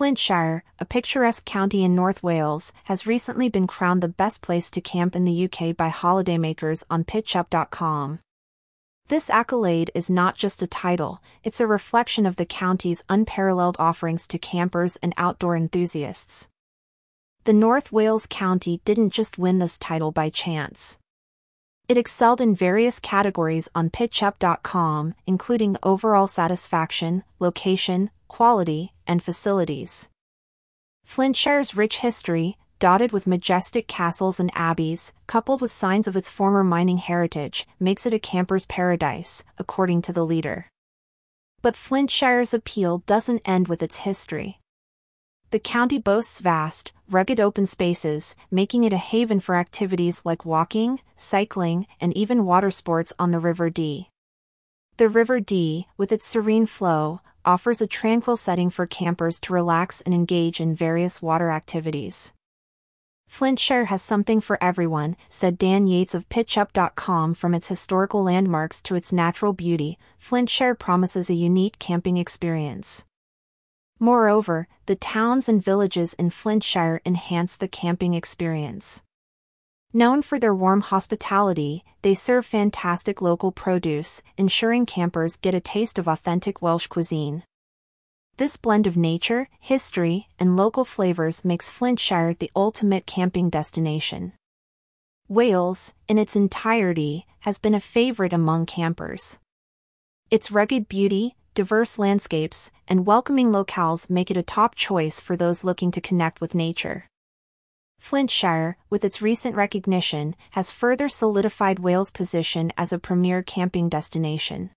Flintshire, 0.00 0.64
a 0.78 0.86
picturesque 0.86 1.44
county 1.44 1.84
in 1.84 1.94
North 1.94 2.22
Wales, 2.22 2.72
has 2.84 3.06
recently 3.06 3.50
been 3.50 3.66
crowned 3.66 4.02
the 4.02 4.08
best 4.08 4.40
place 4.40 4.70
to 4.70 4.80
camp 4.80 5.14
in 5.14 5.26
the 5.26 5.44
UK 5.44 5.76
by 5.76 5.90
holidaymakers 5.90 6.82
on 6.88 7.04
pitchup.com. 7.04 8.20
This 9.08 9.28
accolade 9.28 9.90
is 9.94 10.08
not 10.08 10.38
just 10.38 10.62
a 10.62 10.66
title, 10.66 11.20
it's 11.44 11.60
a 11.60 11.66
reflection 11.66 12.24
of 12.24 12.36
the 12.36 12.46
county's 12.46 13.04
unparalleled 13.10 13.76
offerings 13.78 14.26
to 14.28 14.38
campers 14.38 14.96
and 15.02 15.12
outdoor 15.18 15.54
enthusiasts. 15.54 16.48
The 17.44 17.52
North 17.52 17.92
Wales 17.92 18.26
County 18.26 18.80
didn't 18.86 19.10
just 19.10 19.36
win 19.36 19.58
this 19.58 19.76
title 19.76 20.12
by 20.12 20.30
chance. 20.30 20.98
It 21.90 21.98
excelled 21.98 22.40
in 22.40 22.54
various 22.54 23.00
categories 23.00 23.68
on 23.74 23.90
pitchup.com, 23.90 25.16
including 25.26 25.76
overall 25.82 26.28
satisfaction, 26.28 27.24
location, 27.40 28.10
quality, 28.28 28.92
and 29.08 29.20
facilities. 29.20 30.08
Flintshire's 31.04 31.74
rich 31.74 31.96
history, 31.96 32.58
dotted 32.78 33.10
with 33.10 33.26
majestic 33.26 33.88
castles 33.88 34.38
and 34.38 34.52
abbeys, 34.54 35.12
coupled 35.26 35.60
with 35.60 35.72
signs 35.72 36.06
of 36.06 36.14
its 36.14 36.30
former 36.30 36.62
mining 36.62 36.98
heritage, 36.98 37.66
makes 37.80 38.06
it 38.06 38.14
a 38.14 38.20
camper's 38.20 38.66
paradise, 38.66 39.42
according 39.58 40.00
to 40.02 40.12
the 40.12 40.24
leader. 40.24 40.68
But 41.60 41.74
Flintshire's 41.74 42.54
appeal 42.54 42.98
doesn't 42.98 43.42
end 43.44 43.66
with 43.66 43.82
its 43.82 44.06
history. 44.06 44.59
The 45.50 45.58
county 45.58 45.98
boasts 45.98 46.38
vast, 46.38 46.92
rugged 47.10 47.40
open 47.40 47.66
spaces, 47.66 48.36
making 48.52 48.84
it 48.84 48.92
a 48.92 48.96
haven 48.96 49.40
for 49.40 49.56
activities 49.56 50.22
like 50.24 50.44
walking, 50.46 51.00
cycling, 51.16 51.88
and 52.00 52.16
even 52.16 52.44
water 52.44 52.70
sports 52.70 53.12
on 53.18 53.32
the 53.32 53.40
River 53.40 53.68
Dee. 53.68 54.10
The 54.96 55.08
River 55.08 55.40
Dee, 55.40 55.88
with 55.96 56.12
its 56.12 56.24
serene 56.24 56.66
flow, 56.66 57.20
offers 57.44 57.80
a 57.80 57.88
tranquil 57.88 58.36
setting 58.36 58.70
for 58.70 58.86
campers 58.86 59.40
to 59.40 59.52
relax 59.52 60.02
and 60.02 60.14
engage 60.14 60.60
in 60.60 60.76
various 60.76 61.20
water 61.20 61.50
activities. 61.50 62.32
Flintshire 63.26 63.86
has 63.86 64.02
something 64.02 64.40
for 64.40 64.56
everyone, 64.62 65.16
said 65.28 65.58
Dan 65.58 65.88
Yates 65.88 66.14
of 66.14 66.28
PitchUp.com 66.28 67.34
from 67.34 67.54
its 67.54 67.66
historical 67.66 68.22
landmarks 68.22 68.80
to 68.82 68.94
its 68.94 69.12
natural 69.12 69.52
beauty, 69.52 69.98
Flintshire 70.16 70.76
promises 70.76 71.28
a 71.28 71.34
unique 71.34 71.80
camping 71.80 72.18
experience. 72.18 73.04
Moreover, 74.02 74.66
the 74.86 74.96
towns 74.96 75.46
and 75.46 75.62
villages 75.62 76.14
in 76.14 76.30
Flintshire 76.30 77.02
enhance 77.04 77.54
the 77.54 77.68
camping 77.68 78.14
experience. 78.14 79.02
Known 79.92 80.22
for 80.22 80.38
their 80.38 80.54
warm 80.54 80.80
hospitality, 80.80 81.84
they 82.00 82.14
serve 82.14 82.46
fantastic 82.46 83.20
local 83.20 83.52
produce, 83.52 84.22
ensuring 84.38 84.86
campers 84.86 85.36
get 85.36 85.54
a 85.54 85.60
taste 85.60 85.98
of 85.98 86.08
authentic 86.08 86.62
Welsh 86.62 86.86
cuisine. 86.86 87.42
This 88.38 88.56
blend 88.56 88.86
of 88.86 88.96
nature, 88.96 89.50
history, 89.58 90.28
and 90.38 90.56
local 90.56 90.86
flavors 90.86 91.44
makes 91.44 91.70
Flintshire 91.70 92.32
the 92.32 92.50
ultimate 92.56 93.04
camping 93.04 93.50
destination. 93.50 94.32
Wales, 95.28 95.92
in 96.08 96.16
its 96.16 96.34
entirety, 96.34 97.26
has 97.40 97.58
been 97.58 97.74
a 97.74 97.80
favorite 97.80 98.32
among 98.32 98.64
campers. 98.64 99.38
Its 100.30 100.50
rugged 100.50 100.88
beauty, 100.88 101.36
diverse 101.54 101.98
landscapes, 101.98 102.70
and 102.86 103.06
welcoming 103.06 103.50
locales 103.50 104.08
make 104.08 104.30
it 104.30 104.36
a 104.36 104.42
top 104.42 104.74
choice 104.74 105.20
for 105.20 105.36
those 105.36 105.64
looking 105.64 105.90
to 105.90 106.00
connect 106.00 106.40
with 106.40 106.54
nature. 106.54 107.06
Flintshire, 107.98 108.76
with 108.88 109.04
its 109.04 109.20
recent 109.20 109.54
recognition, 109.54 110.34
has 110.52 110.70
further 110.70 111.08
solidified 111.08 111.78
Wales' 111.78 112.10
position 112.10 112.72
as 112.76 112.92
a 112.92 112.98
premier 112.98 113.42
camping 113.42 113.88
destination. 113.88 114.70